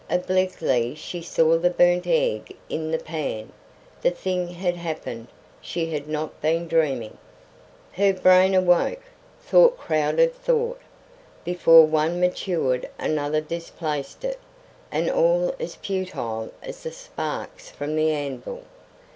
Obliquely 0.09 0.95
she 0.95 1.21
saw 1.21 1.59
the 1.59 1.69
burnt 1.69 2.07
egg 2.07 2.55
in 2.69 2.89
the 2.89 2.97
pan. 2.97 3.51
The 4.01 4.09
thing 4.09 4.47
had 4.47 4.75
happened; 4.75 5.27
she 5.61 5.91
had 5.93 6.07
not 6.07 6.41
been 6.41 6.67
dreaming. 6.67 7.19
Her 7.91 8.11
brain 8.11 8.55
awoke. 8.55 9.03
Thought 9.43 9.77
crowded 9.77 10.33
thought; 10.33 10.79
before 11.43 11.85
one 11.85 12.19
matured 12.19 12.89
another 12.97 13.41
displaced 13.41 14.23
it; 14.25 14.39
and 14.91 15.07
all 15.07 15.53
as 15.59 15.75
futile 15.75 16.49
as 16.63 16.81
the 16.81 16.91
sparks 16.91 17.69
from 17.69 17.95
the 17.95 18.09
anvil. 18.09 18.63